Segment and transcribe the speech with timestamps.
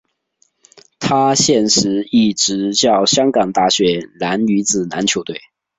[0.99, 5.39] 他现时亦执教香港大学男女子篮球队。